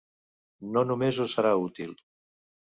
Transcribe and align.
No 0.77 0.83
només 0.93 1.21
us 1.27 1.37
serà 1.41 1.53
útil. 1.69 1.95